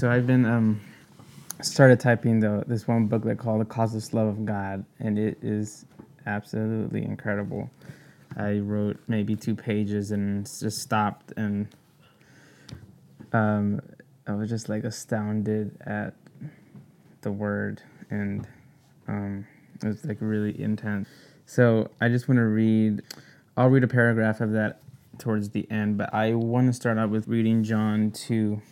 [0.00, 0.80] So I've been um
[1.60, 5.84] started typing the this one booklet called The Causeless Love of God, and it is
[6.24, 7.70] absolutely incredible.
[8.34, 11.68] I wrote maybe two pages and just stopped, and
[13.34, 13.82] um,
[14.26, 16.14] I was just like astounded at
[17.20, 18.48] the word, and
[19.06, 19.46] um,
[19.82, 21.10] it was like really intense.
[21.44, 23.02] So I just want to read.
[23.54, 24.80] I'll read a paragraph of that
[25.18, 28.62] towards the end, but I want to start out with reading John 2.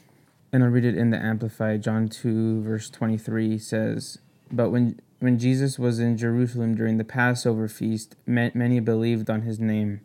[0.53, 1.83] And I'll read it in the Amplified.
[1.83, 4.19] John 2, verse 23 says,
[4.51, 9.61] But when, when Jesus was in Jerusalem during the Passover feast, many believed on his
[9.61, 10.01] name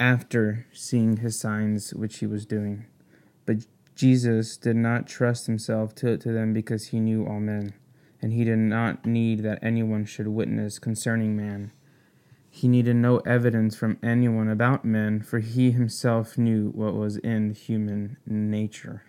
[0.00, 2.86] after seeing his signs which he was doing.
[3.44, 7.74] But Jesus did not trust himself to, to them because he knew all men,
[8.22, 11.72] and he did not need that anyone should witness concerning man
[12.50, 17.54] he needed no evidence from anyone about men, for he himself knew what was in
[17.54, 19.04] human nature.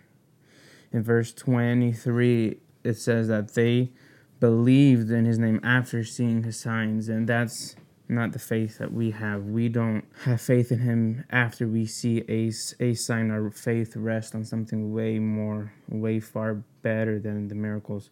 [0.92, 3.92] In verse 23, it says that they
[4.40, 7.76] believed in his name after seeing his signs, and that's
[8.08, 9.44] not the faith that we have.
[9.44, 12.50] We don't have faith in him after we see a,
[12.82, 13.30] a sign.
[13.30, 18.10] Our faith rests on something way more, way far better than the miracles.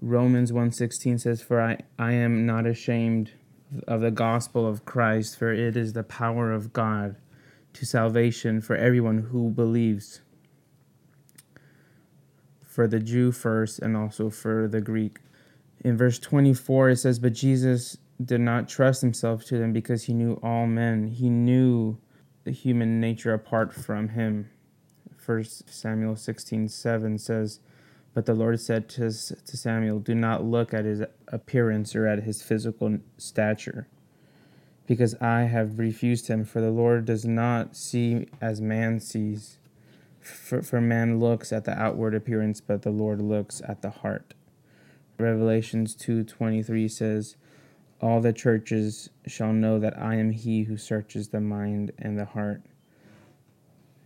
[0.00, 3.32] Romans 1.16 says, For I, I am not ashamed
[3.88, 7.16] of the gospel of Christ, for it is the power of God
[7.72, 10.20] to salvation for everyone who believes,
[12.74, 15.18] for the Jew first and also for the Greek.
[15.84, 20.12] In verse 24, it says, But Jesus did not trust himself to them because he
[20.12, 21.06] knew all men.
[21.06, 21.98] He knew
[22.42, 24.50] the human nature apart from him.
[25.16, 27.60] First Samuel 16 7 says,
[28.14, 32.22] but the Lord said to, to Samuel, Do not look at his appearance or at
[32.22, 33.88] his physical stature,
[34.86, 36.44] because I have refused him.
[36.44, 39.58] For the Lord does not see as man sees.
[40.24, 44.32] For, for man looks at the outward appearance, but the Lord looks at the heart.
[45.18, 47.36] Revelations 2:23 says,
[48.00, 52.24] "All the churches shall know that I am he who searches the mind and the
[52.24, 52.62] heart."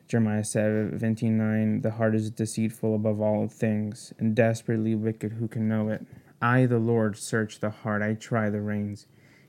[0.09, 5.69] Jeremiah 17 9, the heart is deceitful above all things, and desperately wicked, who can
[5.69, 6.05] know it?
[6.43, 9.07] I, the Lord, search the heart, I try the reins,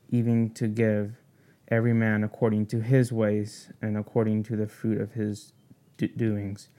[0.09, 1.21] even to give
[1.67, 5.53] every man according to his ways and according to the fruit of his
[5.99, 6.69] do- doings.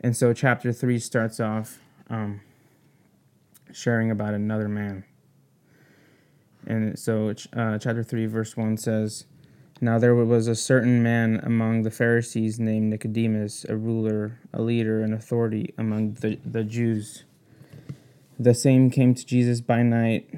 [0.00, 2.40] And so, chapter 3 starts off um,
[3.72, 5.04] sharing about another man.
[6.66, 9.24] And so, uh, chapter 3, verse 1 says,
[9.80, 15.02] now there was a certain man among the Pharisees named Nicodemus, a ruler, a leader,
[15.02, 17.22] and authority among the, the Jews.
[18.40, 20.28] The same came to Jesus by night.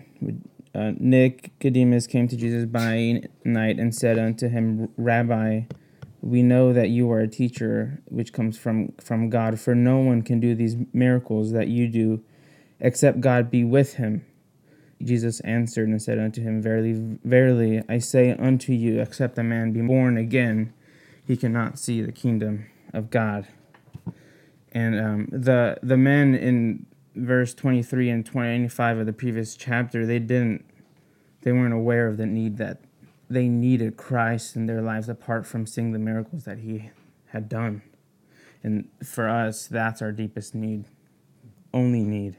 [0.74, 5.62] Uh, Nicodemus came to Jesus by night and said unto him, Rabbi,
[6.22, 10.22] we know that you are a teacher which comes from, from God, for no one
[10.22, 12.22] can do these miracles that you do
[12.78, 14.24] except God be with him.
[15.02, 19.72] Jesus answered and said unto him, Verily, verily, I say unto you, except a man
[19.72, 20.74] be born again,
[21.26, 23.46] he cannot see the kingdom of God.
[24.72, 26.86] And um, the the men in
[27.16, 30.64] verse 23 and 25 of the previous chapter, they didn't,
[31.42, 32.80] they weren't aware of the need that
[33.30, 36.90] they needed Christ in their lives apart from seeing the miracles that he
[37.28, 37.82] had done.
[38.62, 40.84] And for us, that's our deepest need,
[41.72, 42.36] only need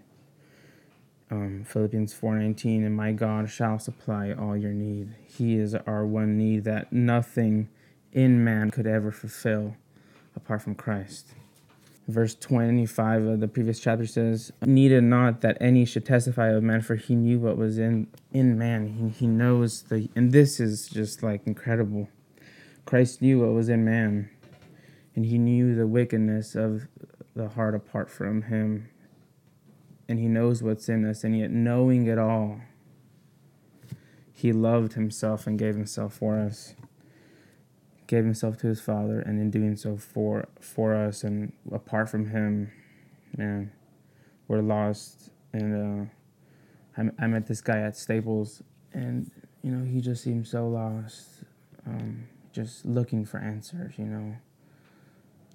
[1.31, 5.15] um, Philippians 4:19 and my God shall supply all your need.
[5.25, 7.69] He is our one need that nothing
[8.11, 9.77] in man could ever fulfill
[10.35, 11.33] apart from Christ.
[12.07, 16.81] Verse 25 of the previous chapter says, Needed not that any should testify of man,
[16.81, 18.87] for he knew what was in, in man.
[18.87, 22.09] He, he knows the, and this is just like incredible.
[22.85, 24.29] Christ knew what was in man,
[25.15, 26.87] and he knew the wickedness of
[27.35, 28.89] the heart apart from him
[30.11, 32.59] and He knows what's in us, and yet knowing it all,
[34.33, 36.75] He loved Himself and gave Himself for us.
[38.11, 42.27] Gave Himself to His Father, and in doing so for for us, and apart from
[42.27, 42.71] Him,
[43.37, 43.71] man,
[44.47, 45.29] we're lost.
[45.53, 46.09] And
[46.97, 48.61] uh, I, I met this guy at Staples,
[48.93, 49.31] and
[49.63, 51.45] you know he just seemed so lost,
[51.87, 53.93] um, just looking for answers.
[53.97, 54.35] You know,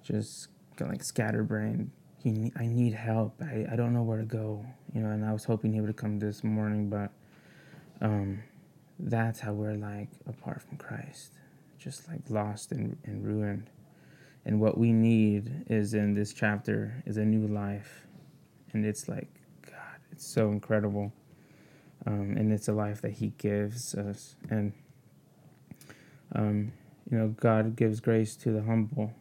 [0.03, 0.47] just
[0.79, 1.91] like scatterbrained
[2.23, 3.41] he, I need help.
[3.41, 5.95] I, I don't know where to go, you know, and I was hoping he would
[5.95, 7.11] come this morning, but
[8.01, 8.43] um,
[8.99, 11.33] that's how we're like apart from Christ,
[11.77, 13.69] just like lost and, and ruined.
[14.45, 18.07] And what we need is in this chapter is a new life.
[18.73, 19.27] And it's like,
[19.65, 21.11] God, it's so incredible.
[22.05, 24.35] Um, and it's a life that He gives us.
[24.49, 24.71] And,
[26.33, 26.71] um,
[27.09, 29.11] you know, God gives grace to the humble.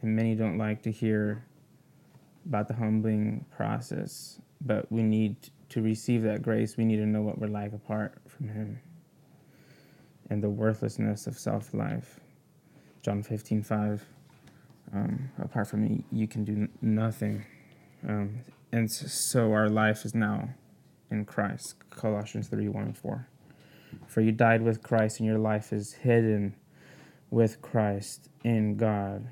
[0.00, 1.44] And many don't like to hear
[2.44, 4.40] about the humbling process.
[4.60, 5.36] But we need
[5.68, 6.76] to receive that grace.
[6.76, 8.80] We need to know what we're like apart from Him
[10.32, 12.18] and the worthlessness of self life.
[13.02, 14.06] John 15, 5.
[14.94, 17.44] Um, apart from me, you can do nothing.
[18.08, 18.40] Um,
[18.72, 20.48] and so our life is now
[21.10, 21.74] in Christ.
[21.90, 23.28] Colossians 3 1 and 4.
[24.06, 26.56] For you died with Christ, and your life is hidden
[27.30, 29.28] with Christ in God.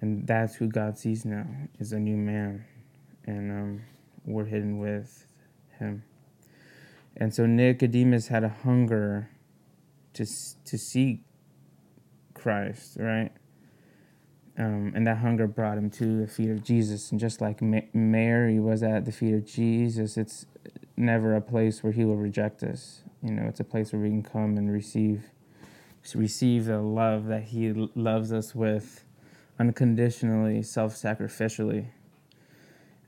[0.00, 1.46] And that's who God sees now,
[1.80, 2.64] is a new man.
[3.26, 3.82] And um,
[4.24, 5.26] we're hidden with
[5.80, 6.04] him.
[7.16, 9.28] And so Nicodemus had a hunger
[10.14, 10.26] to,
[10.64, 11.24] to see
[12.34, 13.30] Christ, right?
[14.58, 17.10] Um, and that hunger brought him to the feet of Jesus.
[17.10, 20.46] And just like Ma- Mary was at the feet of Jesus, it's
[20.96, 23.02] never a place where he will reject us.
[23.22, 25.24] You know, it's a place where we can come and receive
[26.16, 29.04] receive the love that he loves us with
[29.60, 31.86] unconditionally, self-sacrificially.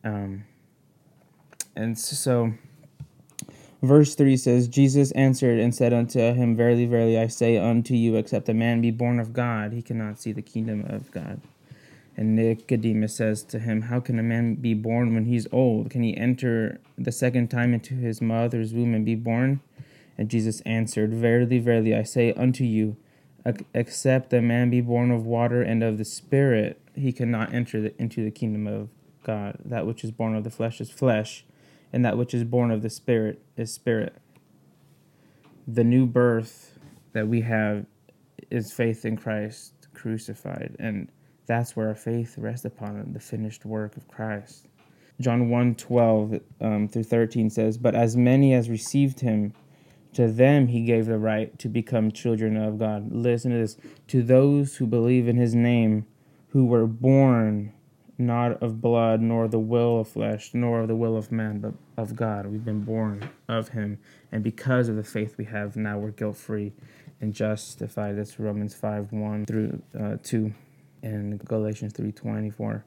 [0.05, 0.45] Um,
[1.75, 2.53] and so
[3.85, 8.17] verse 3 says jesus answered and said unto him verily verily i say unto you
[8.17, 11.41] except a man be born of god he cannot see the kingdom of god.
[12.17, 15.91] And nicodemus says to him how can a man be born when he's old?
[15.91, 19.61] Can he enter the second time into his mother's womb and be born?
[20.17, 22.97] And jesus answered verily verily i say unto you
[23.75, 28.01] except a man be born of water and of the spirit he cannot enter the,
[28.01, 28.89] into the kingdom of
[29.25, 29.59] god.
[29.65, 31.45] That which is born of the flesh is flesh
[31.95, 34.17] and that which is born of the Spirit is spirit.
[35.69, 36.77] The new birth
[37.13, 37.87] that we have
[38.51, 41.09] is faith in Christ crucified, and
[41.47, 44.67] that's where our faith rests upon the finished work of Christ.
[45.21, 49.53] John 1 12 um, through 13 says, But as many as received him,
[50.15, 53.13] to them he gave the right to become children of God.
[53.13, 53.77] Listen to this.
[54.09, 56.07] To those who believe in his name,
[56.49, 57.73] who were born
[58.19, 61.75] not of blood, nor the will of flesh, nor of the will of man, but
[61.97, 62.47] of God.
[62.47, 63.99] We've been born of Him,
[64.31, 66.73] and because of the faith we have, now we're guilt free
[67.21, 68.17] and justified.
[68.17, 70.55] That's Romans five one through uh, two,
[71.03, 72.85] and Galatians three twenty four.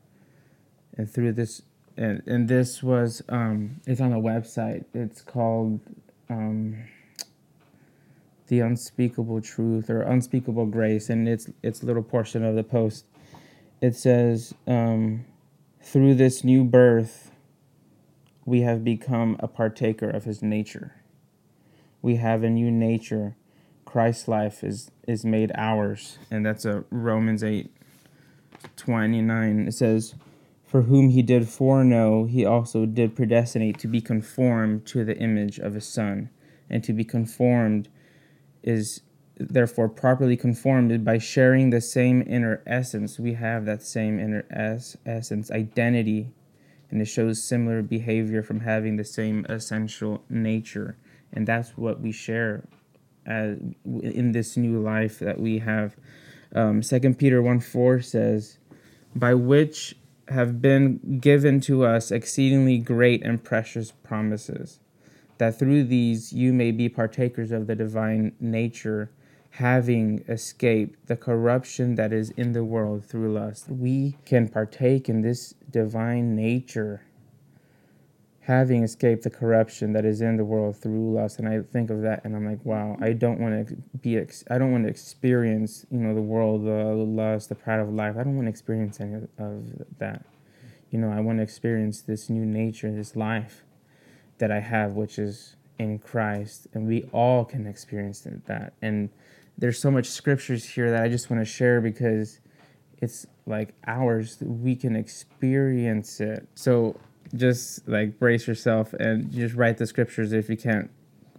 [0.96, 1.62] And through this,
[1.96, 4.86] and, and this was um, it's on a website.
[4.94, 5.80] It's called.
[6.30, 6.84] Um,
[8.48, 13.06] the unspeakable truth or unspeakable grace and it's it's little portion of the post
[13.82, 15.26] it says, um,
[15.82, 17.32] through this new birth,
[18.46, 20.96] we have become a partaker of his nature.
[22.02, 23.36] We have a new nature.
[23.86, 26.18] Christ's life is, is made ours.
[26.32, 27.72] And that's a Romans 8
[28.76, 29.68] 29.
[29.68, 30.16] It says,
[30.66, 35.60] For whom he did foreknow, he also did predestinate to be conformed to the image
[35.60, 36.30] of his Son.
[36.70, 37.90] And to be conformed
[38.64, 39.02] is
[39.40, 43.20] therefore properly conformed by sharing the same inner essence.
[43.20, 46.32] We have that same inner es- essence, identity,
[46.90, 50.98] and it shows similar behavior from having the same essential nature.
[51.34, 52.64] And that's what we share
[53.26, 55.96] as, in this new life that we have.
[56.56, 58.58] Um, 2 Peter 1 4 says,
[59.16, 59.96] By which
[60.30, 64.80] have been given to us exceedingly great and precious promises,
[65.38, 69.12] that through these you may be partakers of the divine nature
[69.58, 73.68] having escaped the corruption that is in the world through lust.
[73.68, 77.02] We can partake in this divine nature,
[78.42, 81.40] having escaped the corruption that is in the world through lust.
[81.40, 84.60] And I think of that and I'm like, wow, I don't want to be, I
[84.60, 88.14] don't want to experience, you know, the world, the lust, the pride of life.
[88.16, 90.24] I don't want to experience any of that.
[90.92, 93.64] You know, I want to experience this new nature, this life
[94.38, 96.68] that I have, which is in Christ.
[96.76, 98.74] And we all can experience that.
[98.84, 99.10] And
[99.58, 102.40] there's so much scriptures here that I just want to share because
[103.00, 104.38] it's like ours.
[104.42, 106.48] We can experience it.
[106.56, 107.00] So
[107.36, 110.90] just like brace yourself and just write the scriptures if you can't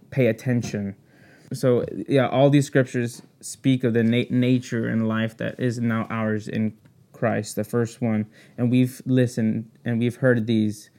[0.09, 0.95] pay attention.
[1.53, 6.05] So yeah, all these scriptures speak of the na- nature and life that is now
[6.09, 6.77] ours in
[7.13, 7.55] Christ.
[7.55, 10.89] The first one, and we've listened and we've heard these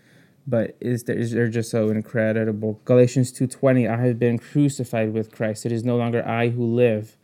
[0.46, 2.80] but is there is they're just so incredible.
[2.84, 5.66] Galatians 2:20 I have been crucified with Christ.
[5.66, 7.16] It is no longer I who live.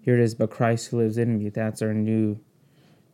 [0.00, 1.48] Here it is, but Christ who lives in me.
[1.48, 2.38] That's our new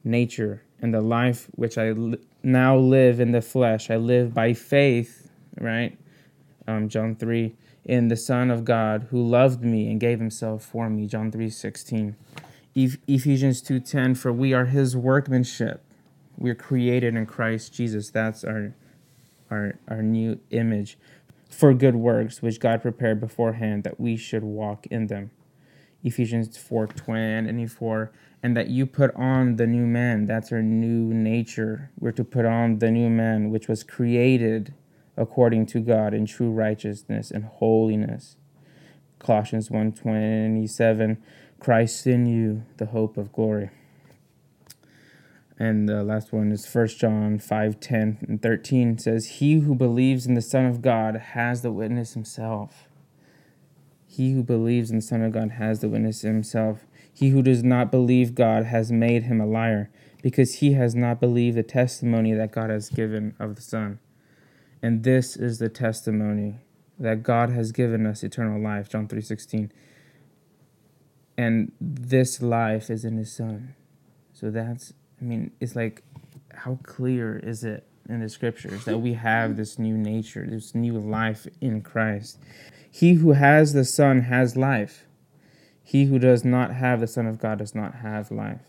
[0.04, 3.90] nature and the life which I li- now live in the flesh.
[3.90, 5.98] I live by faith, right?
[6.66, 10.88] Um, John 3 in the Son of God who loved me and gave himself for
[10.88, 11.06] me.
[11.06, 12.14] John 3:16.
[12.74, 15.82] E- Ephesians 2:10 for we are his workmanship.
[16.36, 18.10] We're created in Christ Jesus.
[18.10, 18.74] That's our
[19.50, 20.98] our, our new image
[21.48, 25.30] for good works which God prepared beforehand that we should walk in them.
[26.04, 28.12] Ephesians 4 24,
[28.42, 30.26] and that you put on the new man.
[30.26, 31.90] That's our new nature.
[31.98, 34.74] We're to put on the new man, which was created
[35.16, 38.36] according to God in true righteousness and holiness.
[39.18, 41.22] Colossians 1 27,
[41.58, 43.70] Christ in you, the hope of glory.
[45.58, 50.24] And the last one is 1 John 5 10 and 13 says, He who believes
[50.24, 52.88] in the Son of God has the witness himself.
[54.06, 56.86] He who believes in the Son of God has the witness himself.
[57.12, 59.90] He who does not believe God has made him a liar,
[60.22, 63.98] because he has not believed the testimony that God has given of the Son.
[64.80, 66.60] And this is the testimony
[66.98, 69.72] that God has given us eternal life, John 3:16.
[71.36, 73.74] And this life is in his son.
[74.32, 76.02] So that's I mean, it's like
[76.52, 80.98] how clear is it in the scriptures that we have this new nature, this new
[80.98, 82.38] life in Christ.
[82.90, 85.06] He who has the Son has life.
[85.82, 88.62] He who does not have the Son of God does not have life.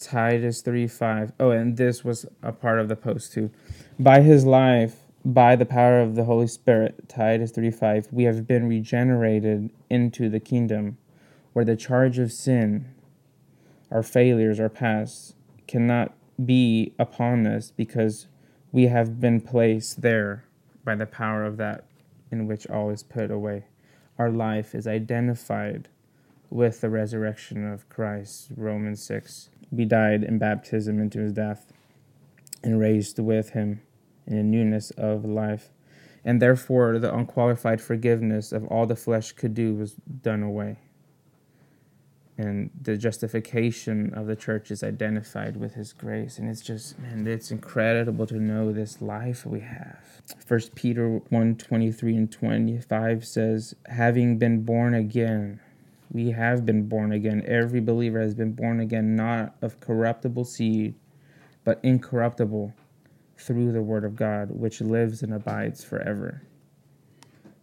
[0.00, 1.32] Titus 3 5.
[1.40, 3.50] Oh, and this was a part of the post too.
[3.98, 8.46] By his life, by the power of the Holy Spirit, Titus 3 5, we have
[8.46, 10.98] been regenerated into the kingdom
[11.52, 12.86] where the charge of sin,
[13.94, 15.36] our failures, our past,
[15.68, 16.12] cannot
[16.44, 18.26] be upon us because
[18.72, 20.44] we have been placed there
[20.84, 21.86] by the power of that
[22.30, 23.64] in which all is put away.
[24.18, 25.88] Our life is identified
[26.50, 29.48] with the resurrection of Christ, Romans 6.
[29.70, 31.72] We died in baptism into his death
[32.64, 33.80] and raised with him
[34.26, 35.70] in a newness of life.
[36.24, 40.78] And therefore, the unqualified forgiveness of all the flesh could do was done away.
[42.36, 46.38] And the justification of the church is identified with his grace.
[46.38, 50.22] And it's just, man, it's incredible to know this life we have.
[50.44, 55.60] First Peter 1 23 and 25 says, Having been born again,
[56.10, 57.42] we have been born again.
[57.46, 60.94] Every believer has been born again, not of corruptible seed,
[61.62, 62.72] but incorruptible
[63.36, 66.42] through the word of God, which lives and abides forever.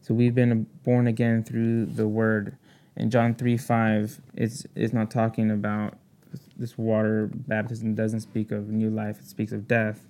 [0.02, 2.58] So we've been born again through the word.
[2.96, 5.98] In John 3 5, it's, it's not talking about
[6.58, 10.08] this water baptism, doesn't speak of new life, it speaks of death.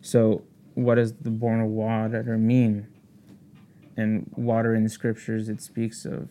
[0.00, 0.42] So,
[0.74, 2.86] what does the born of water mean?
[3.96, 6.30] And water in the scriptures, it speaks of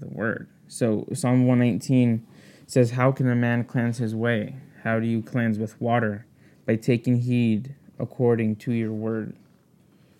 [0.00, 0.48] the word.
[0.68, 2.26] So, Psalm 119
[2.66, 4.56] says, How can a man cleanse his way?
[4.82, 6.26] How do you cleanse with water?
[6.66, 9.34] By taking heed according to your word.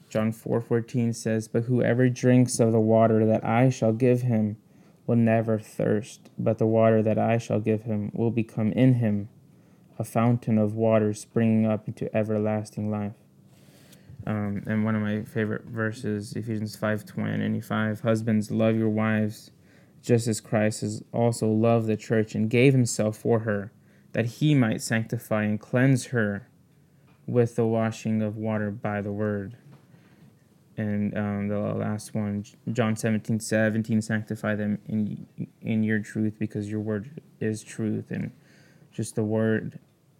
[0.09, 4.57] John 4:14 says, "But whoever drinks of the water that I shall give him
[5.07, 9.29] will never thirst, but the water that I shall give him will become in him
[9.99, 13.15] a fountain of water springing up into everlasting life."
[14.27, 19.51] Um, and one of my favorite verses, Ephesians 5:25, "Husbands, love your wives,
[20.03, 23.73] just as Christ has also loved the church and gave himself for her,
[24.13, 26.49] that he might sanctify and cleanse her."
[27.27, 29.57] with the washing of water by the word.
[30.78, 35.26] And um, the last one, John 17, 17, sanctify them in,
[35.62, 38.11] in your truth because your word is truth.
[38.11, 38.30] And
[38.92, 39.78] just the word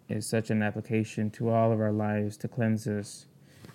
[0.09, 3.27] is such an application to all of our lives to cleanse us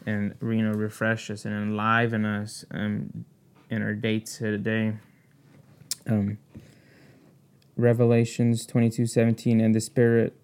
[0.05, 3.25] and you know refresh us and enliven us um,
[3.69, 4.93] in our dates today.
[6.07, 6.37] Um,
[7.77, 10.35] Revelations 22, 17, and the Spirit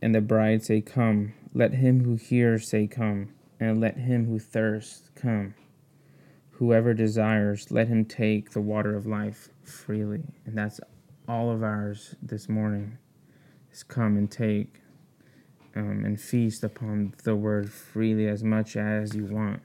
[0.00, 1.34] and the bride say, Come.
[1.54, 5.54] Let him who hears say, Come, and let him who thirsts come.
[6.58, 10.22] Whoever desires, let him take the water of life freely.
[10.44, 10.80] And that's
[11.28, 12.98] all of ours this morning
[13.72, 14.80] is come and take
[15.74, 19.60] um, and feast upon the word freely as much as you want.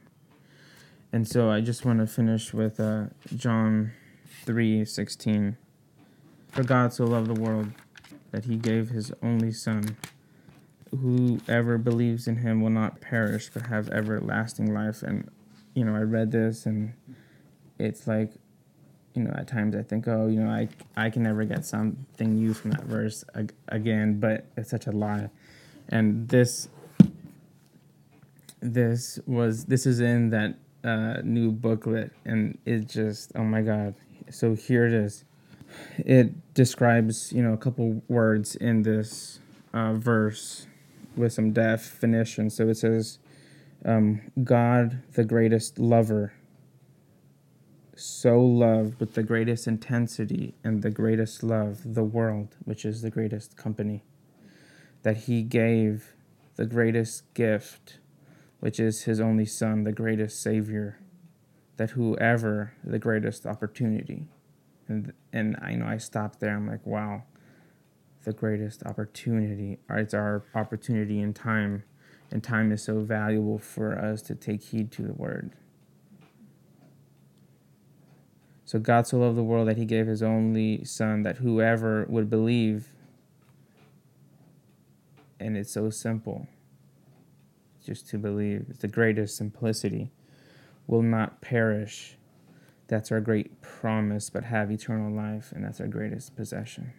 [1.14, 3.06] And so I just want to finish with uh,
[3.36, 3.92] John
[4.46, 5.58] 3 16.
[6.50, 7.72] For God so loved the world
[8.32, 9.96] that he gave his only Son
[11.00, 15.30] whoever believes in him will not perish but have everlasting life and
[15.74, 16.94] you know i read this and
[17.80, 18.32] it's like
[19.16, 22.36] you know at times i think oh you know i i can never get something
[22.36, 25.30] new from that verse ag- again but it's such a lie.
[25.90, 26.70] And this
[28.62, 33.96] this was this is in that uh, new booklet and it just oh my god.
[34.30, 35.26] So here it is.
[35.98, 39.40] It describes you know a couple words in this
[39.74, 40.68] uh, verse
[41.16, 42.50] with some definition.
[42.50, 43.20] So it says,
[43.86, 46.34] um, God, the greatest lover,
[47.96, 53.10] so loved with the greatest intensity and the greatest love the world, which is the
[53.10, 54.04] greatest company,
[55.04, 56.14] that he gave
[56.56, 58.00] the greatest gift,
[58.60, 61.00] which is his only Son, the greatest Savior,
[61.78, 64.28] that whoever, the greatest opportunity.
[64.88, 66.56] and and I know I stopped there.
[66.56, 67.24] I'm like, wow,
[68.24, 69.80] the greatest opportunity.
[69.90, 71.84] It's our opportunity in time,
[72.32, 75.52] and time is so valuable for us to take heed to the word.
[78.66, 82.30] So God so loved the world that He gave His only Son, that whoever would
[82.30, 82.88] believe,
[85.40, 86.48] and it's so simple,
[87.86, 88.68] just to believe.
[88.70, 90.12] It's the greatest simplicity.
[90.88, 92.18] Will not perish
[92.92, 96.92] that's our great promise, but have eternal life, and that's our greatest possession.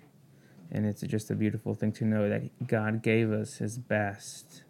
[0.70, 4.62] And it's just a beautiful thing to know that God gave us His best.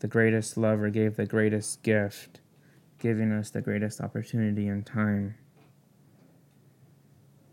[0.00, 2.40] The greatest lover gave the greatest gift,
[2.98, 5.36] giving us the greatest opportunity and time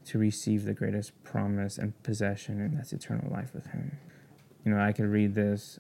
[0.06, 3.98] to receive the greatest promise and possession, and that's eternal life with Him.
[4.66, 5.80] You know, I could read this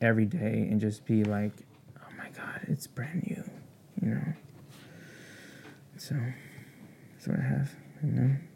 [0.00, 1.52] every day and just be like,
[1.98, 3.44] oh my God, it's brand new,
[4.00, 4.32] you know.
[5.98, 6.16] So
[7.12, 7.70] that's what I have.
[8.02, 8.49] Amen.